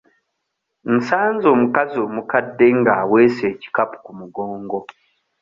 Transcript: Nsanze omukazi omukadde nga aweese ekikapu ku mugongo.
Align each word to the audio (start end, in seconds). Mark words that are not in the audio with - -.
Nsanze 0.95 1.45
omukazi 1.55 1.97
omukadde 2.07 2.67
nga 2.79 2.91
aweese 3.01 3.43
ekikapu 3.53 3.97
ku 4.05 4.11
mugongo. 4.19 4.79